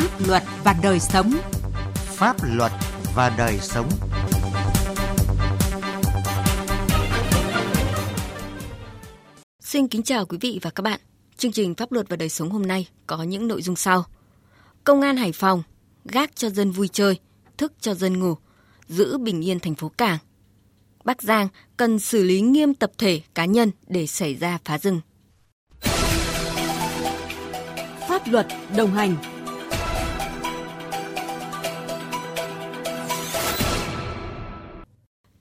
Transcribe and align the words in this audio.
Pháp 0.00 0.26
luật 0.26 0.42
và 0.64 0.74
đời 0.82 1.00
sống. 1.00 1.32
Pháp 1.94 2.36
luật 2.42 2.72
và 3.14 3.34
đời 3.38 3.58
sống. 3.60 3.88
Xin 9.60 9.88
kính 9.88 10.02
chào 10.02 10.26
quý 10.26 10.38
vị 10.40 10.58
và 10.62 10.70
các 10.70 10.82
bạn. 10.82 11.00
Chương 11.36 11.52
trình 11.52 11.74
Pháp 11.74 11.92
luật 11.92 12.08
và 12.08 12.16
đời 12.16 12.28
sống 12.28 12.50
hôm 12.50 12.66
nay 12.66 12.86
có 13.06 13.22
những 13.22 13.48
nội 13.48 13.62
dung 13.62 13.76
sau. 13.76 14.04
Công 14.84 15.00
an 15.00 15.16
Hải 15.16 15.32
Phòng 15.32 15.62
gác 16.04 16.36
cho 16.36 16.50
dân 16.50 16.70
vui 16.70 16.88
chơi, 16.88 17.18
thức 17.56 17.72
cho 17.80 17.94
dân 17.94 18.20
ngủ, 18.20 18.34
giữ 18.88 19.18
bình 19.18 19.44
yên 19.44 19.60
thành 19.60 19.74
phố 19.74 19.88
Cảng. 19.88 20.18
Bắc 21.04 21.22
Giang 21.22 21.48
cần 21.76 21.98
xử 21.98 22.22
lý 22.22 22.40
nghiêm 22.40 22.74
tập 22.74 22.92
thể 22.98 23.20
cá 23.34 23.44
nhân 23.44 23.70
để 23.86 24.06
xảy 24.06 24.34
ra 24.34 24.58
phá 24.64 24.78
rừng. 24.78 25.00
Pháp 28.08 28.22
luật 28.26 28.46
đồng 28.76 28.94
hành 28.94 29.16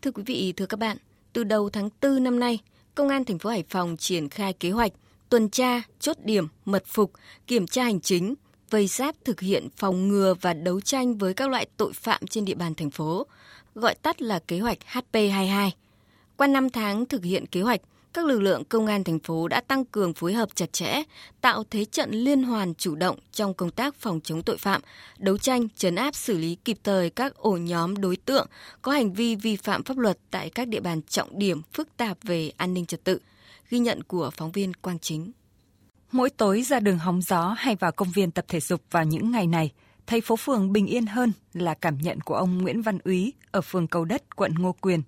Thưa 0.01 0.11
quý 0.11 0.23
vị, 0.25 0.53
thưa 0.57 0.65
các 0.65 0.79
bạn, 0.79 0.97
từ 1.33 1.43
đầu 1.43 1.69
tháng 1.69 1.89
4 2.01 2.23
năm 2.23 2.39
nay, 2.39 2.59
Công 2.95 3.09
an 3.09 3.25
thành 3.25 3.39
phố 3.39 3.49
Hải 3.49 3.63
Phòng 3.69 3.97
triển 3.97 4.29
khai 4.29 4.53
kế 4.53 4.71
hoạch 4.71 4.91
tuần 5.29 5.49
tra, 5.49 5.81
chốt 5.99 6.17
điểm, 6.23 6.47
mật 6.65 6.83
phục, 6.85 7.11
kiểm 7.47 7.67
tra 7.67 7.83
hành 7.83 7.99
chính, 7.99 8.35
vây 8.69 8.87
giáp 8.87 9.15
thực 9.25 9.39
hiện 9.39 9.67
phòng 9.77 10.07
ngừa 10.07 10.33
và 10.41 10.53
đấu 10.53 10.81
tranh 10.81 11.17
với 11.17 11.33
các 11.33 11.49
loại 11.49 11.67
tội 11.77 11.93
phạm 11.93 12.27
trên 12.27 12.45
địa 12.45 12.53
bàn 12.53 12.75
thành 12.75 12.89
phố, 12.89 13.25
gọi 13.75 13.95
tắt 13.95 14.21
là 14.21 14.39
kế 14.39 14.59
hoạch 14.59 14.77
HP22. 14.91 15.69
Qua 16.37 16.47
5 16.47 16.69
tháng 16.69 17.05
thực 17.05 17.23
hiện 17.23 17.45
kế 17.45 17.61
hoạch, 17.61 17.81
các 18.13 18.25
lực 18.25 18.41
lượng 18.41 18.63
công 18.65 18.87
an 18.87 19.03
thành 19.03 19.19
phố 19.19 19.47
đã 19.47 19.61
tăng 19.61 19.85
cường 19.85 20.13
phối 20.13 20.33
hợp 20.33 20.49
chặt 20.55 20.73
chẽ, 20.73 21.03
tạo 21.41 21.63
thế 21.69 21.85
trận 21.85 22.11
liên 22.11 22.43
hoàn 22.43 22.75
chủ 22.75 22.95
động 22.95 23.19
trong 23.31 23.53
công 23.53 23.71
tác 23.71 23.95
phòng 23.95 24.19
chống 24.23 24.43
tội 24.43 24.57
phạm, 24.57 24.81
đấu 25.17 25.37
tranh, 25.37 25.67
chấn 25.75 25.95
áp 25.95 26.15
xử 26.15 26.37
lý 26.37 26.55
kịp 26.55 26.77
thời 26.83 27.09
các 27.09 27.35
ổ 27.35 27.51
nhóm 27.51 28.01
đối 28.01 28.15
tượng 28.15 28.47
có 28.81 28.91
hành 28.91 29.13
vi 29.13 29.35
vi 29.35 29.55
phạm 29.55 29.83
pháp 29.83 29.97
luật 29.97 30.17
tại 30.31 30.49
các 30.49 30.67
địa 30.67 30.79
bàn 30.79 31.01
trọng 31.01 31.39
điểm 31.39 31.61
phức 31.73 31.97
tạp 31.97 32.17
về 32.23 32.51
an 32.57 32.73
ninh 32.73 32.85
trật 32.85 33.03
tự. 33.03 33.19
Ghi 33.69 33.79
nhận 33.79 34.03
của 34.03 34.31
phóng 34.37 34.51
viên 34.51 34.73
Quang 34.73 34.99
Chính. 34.99 35.31
Mỗi 36.11 36.29
tối 36.29 36.61
ra 36.61 36.79
đường 36.79 36.97
hóng 36.97 37.21
gió 37.21 37.55
hay 37.57 37.75
vào 37.75 37.91
công 37.91 38.11
viên 38.11 38.31
tập 38.31 38.45
thể 38.47 38.59
dục 38.59 38.81
vào 38.91 39.03
những 39.03 39.31
ngày 39.31 39.47
này, 39.47 39.71
thấy 40.07 40.21
phố 40.21 40.35
phường 40.35 40.73
bình 40.73 40.87
yên 40.87 41.05
hơn 41.05 41.31
là 41.53 41.73
cảm 41.73 41.97
nhận 41.97 42.21
của 42.21 42.35
ông 42.35 42.57
Nguyễn 42.57 42.81
Văn 42.81 42.99
Úy 43.03 43.33
ở 43.51 43.61
phường 43.61 43.87
Cầu 43.87 44.05
Đất, 44.05 44.35
quận 44.35 44.55
Ngô 44.59 44.75
Quyền. 44.81 45.01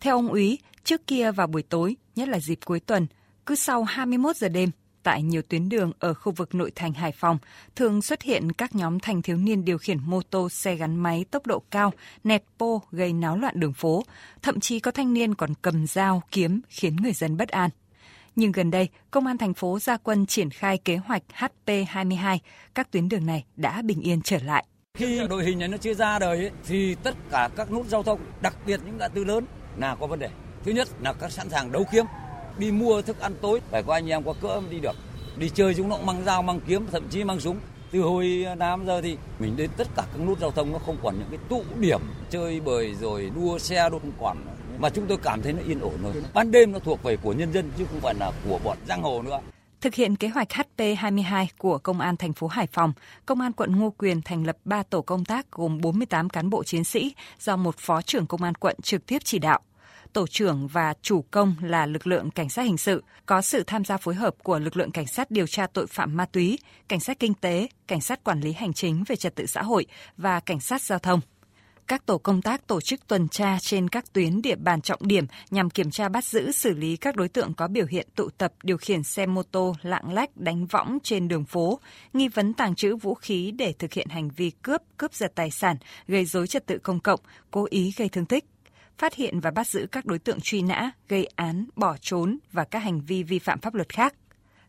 Theo 0.00 0.16
ông 0.16 0.28
Úy, 0.28 0.58
trước 0.84 1.06
kia 1.06 1.30
vào 1.30 1.46
buổi 1.46 1.62
tối, 1.62 1.96
nhất 2.16 2.28
là 2.28 2.40
dịp 2.40 2.58
cuối 2.64 2.80
tuần, 2.80 3.06
cứ 3.46 3.54
sau 3.54 3.84
21 3.84 4.36
giờ 4.36 4.48
đêm, 4.48 4.70
tại 5.02 5.22
nhiều 5.22 5.42
tuyến 5.42 5.68
đường 5.68 5.92
ở 5.98 6.14
khu 6.14 6.32
vực 6.32 6.54
nội 6.54 6.72
thành 6.74 6.92
Hải 6.92 7.12
Phòng 7.12 7.38
thường 7.76 8.02
xuất 8.02 8.22
hiện 8.22 8.52
các 8.52 8.74
nhóm 8.74 9.00
thanh 9.00 9.22
thiếu 9.22 9.36
niên 9.36 9.64
điều 9.64 9.78
khiển 9.78 9.98
mô 10.04 10.22
tô 10.22 10.48
xe 10.48 10.74
gắn 10.74 10.96
máy 10.96 11.24
tốc 11.30 11.46
độ 11.46 11.62
cao, 11.70 11.92
nẹt 12.24 12.42
pô 12.58 12.82
gây 12.90 13.12
náo 13.12 13.36
loạn 13.36 13.60
đường 13.60 13.72
phố, 13.72 14.02
thậm 14.42 14.60
chí 14.60 14.80
có 14.80 14.90
thanh 14.90 15.12
niên 15.12 15.34
còn 15.34 15.50
cầm 15.62 15.86
dao, 15.86 16.22
kiếm 16.30 16.60
khiến 16.68 16.96
người 16.96 17.12
dân 17.12 17.36
bất 17.36 17.48
an. 17.48 17.70
Nhưng 18.36 18.52
gần 18.52 18.70
đây, 18.70 18.88
Công 19.10 19.26
an 19.26 19.38
thành 19.38 19.54
phố 19.54 19.78
ra 19.78 19.96
quân 19.96 20.26
triển 20.26 20.50
khai 20.50 20.78
kế 20.78 20.96
hoạch 20.96 21.22
HP22, 21.38 22.38
các 22.74 22.90
tuyến 22.90 23.08
đường 23.08 23.26
này 23.26 23.44
đã 23.56 23.82
bình 23.82 24.00
yên 24.00 24.20
trở 24.22 24.38
lại. 24.38 24.64
Khi 24.94 25.20
đội 25.28 25.44
hình 25.44 25.58
này 25.58 25.68
nó 25.68 25.76
chưa 25.76 25.94
ra 25.94 26.18
đời 26.18 26.36
ấy, 26.36 26.50
thì 26.66 26.94
tất 26.94 27.14
cả 27.30 27.48
các 27.56 27.72
nút 27.72 27.86
giao 27.86 28.02
thông, 28.02 28.20
đặc 28.42 28.56
biệt 28.66 28.80
những 28.86 28.98
ngã 28.98 29.08
tư 29.08 29.24
lớn 29.24 29.44
là 29.78 29.94
có 29.94 30.06
vấn 30.06 30.18
đề. 30.18 30.28
Thứ 30.64 30.72
nhất 30.72 30.88
là 31.00 31.12
các 31.12 31.32
sẵn 31.32 31.48
sàng 31.48 31.72
đấu 31.72 31.84
kiếm, 31.92 32.04
đi 32.58 32.70
mua 32.72 33.02
thức 33.02 33.20
ăn 33.20 33.34
tối 33.42 33.60
phải 33.70 33.82
có 33.82 33.94
anh 33.94 34.10
em 34.10 34.22
có 34.22 34.34
cỡ 34.42 34.60
mới 34.60 34.70
đi 34.70 34.80
được. 34.80 34.96
Đi 35.36 35.48
chơi 35.48 35.74
chúng 35.74 35.88
nó 35.88 35.96
cũng 35.96 36.06
mang 36.06 36.24
dao, 36.24 36.42
mang 36.42 36.60
kiếm, 36.60 36.86
thậm 36.92 37.08
chí 37.08 37.24
mang 37.24 37.40
súng. 37.40 37.58
Từ 37.90 38.00
hồi 38.00 38.46
8 38.58 38.86
giờ 38.86 39.00
thì 39.02 39.16
mình 39.38 39.56
đến 39.56 39.70
tất 39.76 39.88
cả 39.96 40.02
các 40.12 40.26
nút 40.26 40.38
giao 40.38 40.50
thông 40.50 40.72
nó 40.72 40.78
không 40.78 40.96
còn 41.02 41.14
những 41.18 41.28
cái 41.30 41.38
tụ 41.48 41.62
điểm 41.78 42.00
chơi 42.30 42.60
bời 42.60 42.94
rồi 42.94 43.30
đua 43.34 43.58
xe 43.58 43.88
đua 43.90 43.98
không 43.98 44.12
còn 44.20 44.36
mà 44.78 44.90
chúng 44.90 45.06
tôi 45.06 45.18
cảm 45.22 45.42
thấy 45.42 45.52
nó 45.52 45.62
yên 45.66 45.80
ổn 45.80 46.02
rồi. 46.02 46.12
Ban 46.34 46.50
đêm 46.50 46.72
nó 46.72 46.78
thuộc 46.78 47.02
về 47.02 47.16
của 47.16 47.32
nhân 47.32 47.52
dân 47.52 47.70
chứ 47.78 47.86
không 47.90 48.00
phải 48.00 48.14
là 48.14 48.32
của 48.48 48.58
bọn 48.64 48.78
giang 48.88 49.02
hồ 49.02 49.22
nữa. 49.22 49.40
Thực 49.80 49.94
hiện 49.94 50.16
kế 50.16 50.28
hoạch 50.28 50.48
HP22 50.48 51.46
của 51.58 51.78
Công 51.78 52.00
an 52.00 52.16
thành 52.16 52.32
phố 52.32 52.46
Hải 52.46 52.66
Phòng, 52.66 52.92
Công 53.26 53.40
an 53.40 53.52
quận 53.52 53.76
Ngô 53.76 53.90
Quyền 53.98 54.22
thành 54.22 54.46
lập 54.46 54.56
3 54.64 54.82
tổ 54.82 55.02
công 55.02 55.24
tác 55.24 55.52
gồm 55.52 55.80
48 55.80 56.28
cán 56.28 56.50
bộ 56.50 56.64
chiến 56.64 56.84
sĩ 56.84 57.14
do 57.40 57.56
một 57.56 57.74
phó 57.78 58.02
trưởng 58.02 58.26
công 58.26 58.42
an 58.42 58.54
quận 58.54 58.76
trực 58.82 59.06
tiếp 59.06 59.18
chỉ 59.24 59.38
đạo. 59.38 59.60
Tổ 60.16 60.26
trưởng 60.26 60.68
và 60.68 60.94
chủ 61.02 61.24
công 61.30 61.54
là 61.62 61.86
lực 61.86 62.06
lượng 62.06 62.30
cảnh 62.30 62.48
sát 62.48 62.62
hình 62.62 62.78
sự, 62.78 63.04
có 63.26 63.42
sự 63.42 63.62
tham 63.66 63.84
gia 63.84 63.96
phối 63.96 64.14
hợp 64.14 64.34
của 64.42 64.58
lực 64.58 64.76
lượng 64.76 64.90
cảnh 64.90 65.06
sát 65.06 65.30
điều 65.30 65.46
tra 65.46 65.66
tội 65.66 65.86
phạm 65.86 66.16
ma 66.16 66.26
túy, 66.26 66.58
cảnh 66.88 67.00
sát 67.00 67.18
kinh 67.18 67.34
tế, 67.34 67.68
cảnh 67.86 68.00
sát 68.00 68.24
quản 68.24 68.40
lý 68.40 68.52
hành 68.52 68.72
chính 68.72 69.04
về 69.08 69.16
trật 69.16 69.34
tự 69.34 69.46
xã 69.46 69.62
hội 69.62 69.86
và 70.16 70.40
cảnh 70.40 70.60
sát 70.60 70.82
giao 70.82 70.98
thông. 70.98 71.20
Các 71.86 72.06
tổ 72.06 72.18
công 72.18 72.42
tác 72.42 72.66
tổ 72.66 72.80
chức 72.80 73.06
tuần 73.06 73.28
tra 73.28 73.58
trên 73.60 73.88
các 73.88 74.12
tuyến 74.12 74.42
địa 74.42 74.56
bàn 74.56 74.80
trọng 74.80 75.06
điểm 75.06 75.26
nhằm 75.50 75.70
kiểm 75.70 75.90
tra 75.90 76.08
bắt 76.08 76.24
giữ 76.24 76.52
xử 76.52 76.74
lý 76.74 76.96
các 76.96 77.16
đối 77.16 77.28
tượng 77.28 77.54
có 77.54 77.68
biểu 77.68 77.86
hiện 77.86 78.08
tụ 78.14 78.28
tập 78.38 78.52
điều 78.62 78.76
khiển 78.76 79.02
xe 79.02 79.26
mô 79.26 79.42
tô 79.42 79.74
lạng 79.82 80.12
lách 80.12 80.36
đánh 80.36 80.66
võng 80.66 80.98
trên 81.02 81.28
đường 81.28 81.44
phố, 81.44 81.80
nghi 82.12 82.28
vấn 82.28 82.54
tàng 82.54 82.74
trữ 82.74 82.96
vũ 82.96 83.14
khí 83.14 83.50
để 83.50 83.74
thực 83.78 83.92
hiện 83.92 84.08
hành 84.08 84.30
vi 84.36 84.50
cướp, 84.50 84.82
cướp 84.96 85.14
giật 85.14 85.32
tài 85.34 85.50
sản, 85.50 85.76
gây 86.08 86.24
dối 86.24 86.46
trật 86.46 86.66
tự 86.66 86.78
công 86.78 87.00
cộng, 87.00 87.20
cố 87.50 87.66
ý 87.70 87.92
gây 87.96 88.08
thương 88.08 88.26
tích 88.26 88.44
phát 88.98 89.14
hiện 89.14 89.40
và 89.40 89.50
bắt 89.50 89.66
giữ 89.66 89.86
các 89.92 90.06
đối 90.06 90.18
tượng 90.18 90.40
truy 90.40 90.62
nã, 90.62 90.90
gây 91.08 91.28
án, 91.36 91.66
bỏ 91.76 91.96
trốn 92.00 92.38
và 92.52 92.64
các 92.64 92.78
hành 92.78 93.00
vi 93.00 93.22
vi 93.22 93.38
phạm 93.38 93.60
pháp 93.60 93.74
luật 93.74 93.88
khác. 93.88 94.14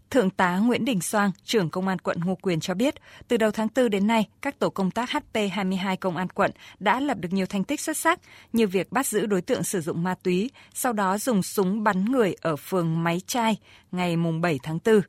Thượng 0.09 0.29
tá 0.29 0.57
Nguyễn 0.57 0.85
Đình 0.85 1.01
Soang, 1.01 1.31
trưởng 1.43 1.69
công 1.69 1.87
an 1.87 1.99
quận 1.99 2.17
Ngô 2.25 2.35
Quyền 2.35 2.59
cho 2.59 2.73
biết, 2.73 2.95
từ 3.27 3.37
đầu 3.37 3.51
tháng 3.51 3.67
4 3.75 3.89
đến 3.89 4.07
nay, 4.07 4.27
các 4.41 4.59
tổ 4.59 4.69
công 4.69 4.91
tác 4.91 5.09
HP22 5.09 5.97
công 5.99 6.17
an 6.17 6.29
quận 6.29 6.51
đã 6.79 6.99
lập 6.99 7.17
được 7.19 7.33
nhiều 7.33 7.45
thành 7.45 7.63
tích 7.63 7.81
xuất 7.81 7.97
sắc 7.97 8.19
như 8.53 8.67
việc 8.67 8.91
bắt 8.91 9.07
giữ 9.07 9.25
đối 9.25 9.41
tượng 9.41 9.63
sử 9.63 9.81
dụng 9.81 10.03
ma 10.03 10.15
túy, 10.23 10.49
sau 10.73 10.93
đó 10.93 11.17
dùng 11.17 11.43
súng 11.43 11.83
bắn 11.83 12.05
người 12.05 12.35
ở 12.41 12.55
phường 12.55 13.03
Máy 13.03 13.21
Trai 13.27 13.57
ngày 13.91 14.15
7 14.41 14.59
tháng 14.63 14.79
4. 14.85 15.01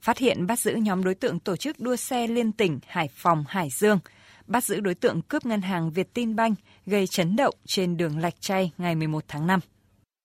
Phát 0.00 0.18
hiện 0.18 0.46
bắt 0.46 0.58
giữ 0.58 0.72
nhóm 0.72 1.04
đối 1.04 1.14
tượng 1.14 1.38
tổ 1.38 1.56
chức 1.56 1.80
đua 1.80 1.96
xe 1.96 2.26
liên 2.26 2.52
tỉnh 2.52 2.78
Hải 2.86 3.08
Phòng, 3.14 3.44
Hải 3.48 3.68
Dương, 3.70 3.98
bắt 4.48 4.64
giữ 4.64 4.80
đối 4.80 4.94
tượng 4.94 5.22
cướp 5.22 5.46
ngân 5.46 5.62
hàng 5.62 5.90
Việt 5.90 6.14
Tin 6.14 6.36
Banh 6.36 6.54
gây 6.86 7.06
chấn 7.06 7.36
động 7.36 7.54
trên 7.66 7.96
đường 7.96 8.18
Lạch 8.18 8.40
chay 8.40 8.72
ngày 8.78 8.94
11 8.94 9.24
tháng 9.28 9.46
5. 9.46 9.60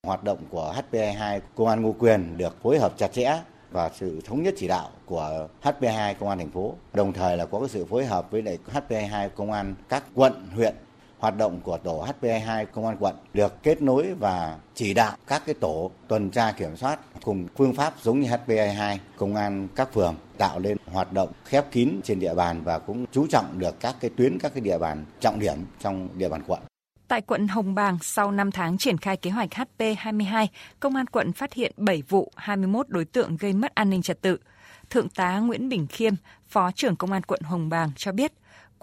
Hoạt 0.07 0.23
động 0.23 0.38
của 0.50 0.75
HP22 0.75 1.39
Công 1.56 1.67
an 1.67 1.81
Ngô 1.81 1.95
Quyền 2.00 2.38
được 2.38 2.63
phối 2.63 2.79
hợp 2.79 2.94
chặt 2.97 3.13
chẽ 3.13 3.41
và 3.72 3.89
sự 3.94 4.22
thống 4.25 4.44
nhất 4.44 4.53
chỉ 4.57 4.67
đạo 4.67 4.89
của 5.06 5.47
HP2 5.63 6.13
công 6.19 6.29
an 6.29 6.38
thành 6.38 6.51
phố. 6.51 6.75
Đồng 6.94 7.13
thời 7.13 7.38
là 7.38 7.45
có 7.45 7.59
cái 7.59 7.69
sự 7.69 7.85
phối 7.85 8.06
hợp 8.06 8.31
với 8.31 8.41
lại 8.41 8.57
HP2 8.73 9.29
công 9.29 9.51
an 9.51 9.75
các 9.89 10.03
quận, 10.13 10.47
huyện 10.56 10.75
hoạt 11.23 11.38
động 11.38 11.59
của 11.63 11.78
tổ 11.78 12.06
HP2 12.06 12.66
công 12.66 12.85
an 12.85 12.97
quận 13.00 13.16
được 13.34 13.63
kết 13.63 13.81
nối 13.81 14.13
và 14.19 14.57
chỉ 14.75 14.94
đạo 14.94 15.17
các 15.28 15.41
cái 15.45 15.56
tổ 15.59 15.91
tuần 16.07 16.29
tra 16.29 16.51
kiểm 16.51 16.75
soát 16.75 17.00
cùng 17.23 17.47
phương 17.57 17.73
pháp 17.73 17.94
giống 18.01 18.19
như 18.19 18.29
HP2 18.29 18.97
công 19.17 19.35
an 19.35 19.67
các 19.75 19.94
phường 19.94 20.16
tạo 20.38 20.59
lên 20.59 20.78
hoạt 20.85 21.13
động 21.13 21.31
khép 21.45 21.72
kín 21.72 21.89
trên 22.03 22.19
địa 22.19 22.33
bàn 22.33 22.62
và 22.63 22.79
cũng 22.79 23.06
chú 23.12 23.28
trọng 23.29 23.59
được 23.59 23.79
các 23.79 23.95
cái 24.00 24.12
tuyến 24.17 24.39
các 24.39 24.53
cái 24.53 24.62
địa 24.62 24.78
bàn 24.78 25.06
trọng 25.19 25.39
điểm 25.39 25.57
trong 25.79 26.09
địa 26.17 26.29
bàn 26.29 26.41
quận. 26.47 26.59
Tại 27.07 27.22
quận 27.22 27.47
Hồng 27.47 27.75
Bàng, 27.75 27.97
sau 28.01 28.31
5 28.31 28.51
tháng 28.51 28.78
triển 28.78 28.97
khai 28.97 29.17
kế 29.17 29.29
hoạch 29.29 29.50
HP22, 29.50 30.47
Công 30.79 30.95
an 30.95 31.07
quận 31.07 31.33
phát 31.33 31.53
hiện 31.53 31.72
7 31.78 32.03
vụ 32.09 32.31
21 32.35 32.89
đối 32.89 33.06
tượng 33.06 33.38
gây 33.38 33.53
mất 33.53 33.75
an 33.75 33.89
ninh 33.89 34.01
trật 34.01 34.22
tự. 34.22 34.38
Thượng 34.89 35.09
tá 35.09 35.39
Nguyễn 35.39 35.69
Bình 35.69 35.88
Khiêm, 35.88 36.13
Phó 36.50 36.72
trưởng 36.72 36.95
Công 36.95 37.12
an 37.12 37.22
quận 37.23 37.41
Hồng 37.41 37.69
Bàng 37.69 37.91
cho 37.95 38.12
biết, 38.12 38.33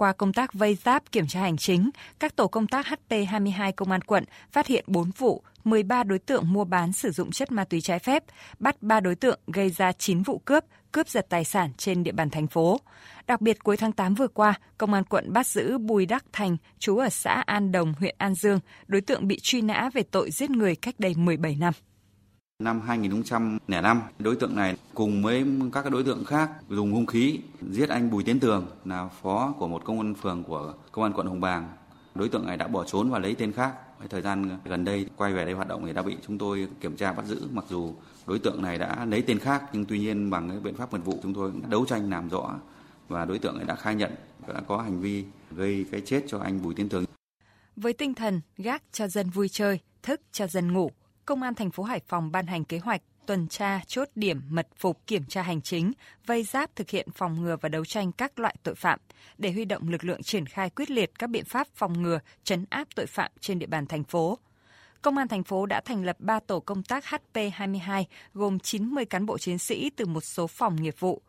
qua 0.01 0.13
công 0.13 0.33
tác 0.33 0.55
vây 0.55 0.75
giáp 0.75 1.13
kiểm 1.13 1.27
tra 1.27 1.41
hành 1.41 1.57
chính, 1.57 1.91
các 2.19 2.37
tổ 2.37 2.47
công 2.47 2.67
tác 2.67 2.87
HP22 2.87 3.73
Công 3.77 3.91
an 3.91 4.01
quận 4.01 4.25
phát 4.53 4.67
hiện 4.67 4.85
4 4.87 5.11
vụ, 5.19 5.43
13 5.65 6.03
đối 6.03 6.19
tượng 6.19 6.53
mua 6.53 6.65
bán 6.65 6.93
sử 6.93 7.11
dụng 7.11 7.31
chất 7.31 7.53
ma 7.53 7.65
túy 7.65 7.81
trái 7.81 7.99
phép, 7.99 8.25
bắt 8.59 8.83
3 8.83 9.01
đối 9.01 9.15
tượng 9.15 9.41
gây 9.47 9.71
ra 9.71 9.93
9 9.93 10.23
vụ 10.23 10.39
cướp, 10.39 10.65
cướp 10.93 11.09
giật 11.09 11.27
tài 11.29 11.45
sản 11.45 11.71
trên 11.77 12.03
địa 12.03 12.13
bàn 12.13 12.31
thành 12.31 12.47
phố. 12.47 12.81
Đặc 13.27 13.41
biệt 13.41 13.65
cuối 13.65 13.77
tháng 13.77 13.93
8 13.93 14.15
vừa 14.15 14.29
qua, 14.29 14.55
Công 14.79 14.95
an 14.95 15.05
quận 15.05 15.33
bắt 15.33 15.47
giữ 15.47 15.79
Bùi 15.79 16.07
Đắc 16.07 16.25
Thành, 16.33 16.57
chú 16.79 16.99
ở 16.99 17.09
xã 17.09 17.43
An 17.47 17.73
Đồng, 17.73 17.95
huyện 17.99 18.15
An 18.19 18.35
Dương, 18.35 18.61
đối 18.87 19.01
tượng 19.01 19.29
bị 19.29 19.39
truy 19.43 19.63
nã 19.63 19.91
về 19.95 20.03
tội 20.03 20.31
giết 20.31 20.51
người 20.51 20.77
cách 20.77 20.95
đây 20.99 21.15
17 21.17 21.57
năm. 21.57 21.75
Năm 22.61 22.81
2005, 22.81 24.03
đối 24.19 24.37
tượng 24.37 24.57
này 24.57 24.77
cùng 24.95 25.23
với 25.23 25.47
các 25.73 25.91
đối 25.91 26.05
tượng 26.05 26.25
khác 26.25 26.51
dùng 26.69 26.93
hung 26.93 27.07
khí 27.07 27.41
giết 27.71 27.89
anh 27.89 28.11
Bùi 28.11 28.25
Tiến 28.25 28.41
Tường 28.41 28.67
là 28.85 29.09
phó 29.23 29.55
của 29.59 29.69
một 29.69 29.85
công 29.85 30.01
an 30.01 30.15
phường 30.15 30.45
của 30.45 30.75
công 30.93 31.05
an 31.05 31.13
quận 31.13 31.27
Hồng 31.27 31.41
Bàng. 31.41 31.69
Đối 32.15 32.29
tượng 32.29 32.47
này 32.47 32.57
đã 32.57 32.69
bỏ 32.69 32.85
trốn 32.85 33.11
và 33.11 33.19
lấy 33.19 33.35
tên 33.35 33.53
khác. 33.53 33.75
Thời 34.11 34.23
gian 34.23 34.59
gần 34.65 34.85
đây 34.85 35.07
quay 35.17 35.33
về 35.33 35.45
đây 35.45 35.55
hoạt 35.55 35.69
động 35.69 35.87
thì 35.87 35.93
đã 35.93 36.03
bị 36.03 36.17
chúng 36.27 36.39
tôi 36.39 36.69
kiểm 36.81 36.97
tra 36.97 37.13
bắt 37.13 37.27
giữ. 37.27 37.49
Mặc 37.53 37.65
dù 37.69 37.95
đối 38.27 38.39
tượng 38.39 38.63
này 38.63 38.79
đã 38.79 39.05
lấy 39.05 39.23
tên 39.23 39.39
khác 39.39 39.65
nhưng 39.73 39.85
tuy 39.85 39.99
nhiên 39.99 40.31
bằng 40.31 40.49
cái 40.49 40.61
biện 40.61 40.75
pháp 40.75 40.93
mật 40.93 41.05
vụ 41.05 41.19
chúng 41.23 41.35
tôi 41.35 41.53
đã 41.63 41.69
đấu 41.69 41.85
tranh 41.87 42.11
làm 42.11 42.29
rõ 42.29 42.55
và 43.09 43.25
đối 43.25 43.39
tượng 43.39 43.57
này 43.57 43.65
đã 43.65 43.75
khai 43.75 43.95
nhận 43.95 44.13
đã 44.55 44.61
có 44.61 44.83
hành 44.83 45.01
vi 45.01 45.25
gây 45.51 45.87
cái 45.93 46.01
chết 46.01 46.25
cho 46.29 46.39
anh 46.39 46.63
Bùi 46.63 46.75
Tiến 46.75 46.89
Tường. 46.89 47.05
Với 47.77 47.93
tinh 47.93 48.15
thần 48.15 48.41
gác 48.57 48.83
cho 48.93 49.09
dân 49.09 49.31
vui 49.31 49.49
chơi, 49.49 49.81
thức 50.03 50.21
cho 50.33 50.47
dân 50.47 50.73
ngủ, 50.73 50.91
Công 51.31 51.43
an 51.43 51.55
thành 51.55 51.71
phố 51.71 51.83
Hải 51.83 52.01
Phòng 52.09 52.33
ban 52.33 52.47
hành 52.47 52.65
kế 52.65 52.79
hoạch 52.79 53.03
tuần 53.27 53.49
tra, 53.49 53.81
chốt 53.87 54.09
điểm, 54.15 54.43
mật 54.49 54.69
phục, 54.79 55.07
kiểm 55.07 55.25
tra 55.25 55.43
hành 55.43 55.61
chính, 55.61 55.93
vây 56.27 56.43
giáp 56.43 56.77
thực 56.77 56.91
hiện 56.91 57.09
phòng 57.15 57.43
ngừa 57.43 57.57
và 57.61 57.69
đấu 57.69 57.85
tranh 57.85 58.13
các 58.13 58.39
loại 58.39 58.55
tội 58.63 58.75
phạm, 58.75 58.99
để 59.39 59.53
huy 59.53 59.65
động 59.65 59.89
lực 59.89 60.05
lượng 60.05 60.23
triển 60.23 60.47
khai 60.47 60.71
quyết 60.71 60.91
liệt 60.91 61.19
các 61.19 61.31
biện 61.31 61.45
pháp 61.45 61.67
phòng 61.75 62.03
ngừa, 62.03 62.21
chấn 62.45 62.65
áp 62.71 62.89
tội 62.95 63.07
phạm 63.07 63.31
trên 63.41 63.59
địa 63.59 63.67
bàn 63.67 63.87
thành 63.87 64.05
phố. 64.05 64.39
Công 65.03 65.17
an 65.17 65.29
thành 65.29 65.45
phố 65.45 65.67
đã 65.67 65.81
thành 65.85 66.05
lập 66.05 66.17
3 66.19 66.41
tổ 66.41 66.61
công 66.61 66.83
tác 66.83 67.05
HP22 67.05 68.05
gồm 68.35 68.59
90 68.59 69.05
cán 69.05 69.27
bộ 69.27 69.39
chiến 69.39 69.59
sĩ 69.59 69.91
từ 69.91 70.07
một 70.07 70.25
số 70.25 70.47
phòng 70.47 70.77
nghiệp 70.83 70.95
vụ. 70.99 71.23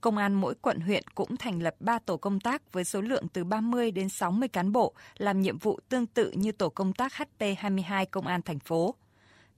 Công 0.00 0.16
an 0.16 0.34
mỗi 0.34 0.54
quận 0.54 0.80
huyện 0.80 1.02
cũng 1.14 1.36
thành 1.36 1.62
lập 1.62 1.74
3 1.80 1.98
tổ 1.98 2.16
công 2.16 2.40
tác 2.40 2.72
với 2.72 2.84
số 2.84 3.00
lượng 3.00 3.28
từ 3.32 3.44
30 3.44 3.90
đến 3.90 4.08
60 4.08 4.48
cán 4.48 4.72
bộ 4.72 4.94
làm 5.16 5.40
nhiệm 5.40 5.58
vụ 5.58 5.78
tương 5.88 6.06
tự 6.06 6.30
như 6.30 6.52
tổ 6.52 6.68
công 6.68 6.92
tác 6.92 7.12
HP22 7.12 8.06
Công 8.10 8.26
an 8.26 8.42
thành 8.42 8.58
phố. 8.58 8.94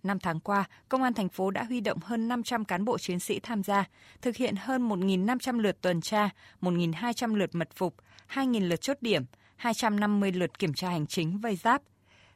Năm 0.03 0.19
tháng 0.19 0.41
qua, 0.41 0.65
Công 0.89 1.03
an 1.03 1.15
thành 1.15 1.29
phố 1.29 1.51
đã 1.51 1.65
huy 1.65 1.81
động 1.81 1.99
hơn 2.03 2.29
500 2.29 2.65
cán 2.65 2.85
bộ 2.85 2.99
chiến 2.99 3.21
sĩ 3.21 3.41
tham 3.41 3.63
gia, 3.63 3.85
thực 4.23 4.37
hiện 4.37 4.57
hơn 4.57 4.89
1.500 4.89 5.61
lượt 5.61 5.81
tuần 5.81 6.01
tra, 6.01 6.31
1.200 6.61 7.35
lượt 7.35 7.55
mật 7.55 7.69
phục, 7.75 7.95
2.000 8.35 8.69
lượt 8.69 8.81
chốt 8.81 8.97
điểm, 9.01 9.25
250 9.57 10.33
lượt 10.33 10.59
kiểm 10.59 10.75
tra 10.75 10.91
hành 10.91 11.07
chính 11.07 11.39
vây 11.39 11.57
giáp. 11.57 11.83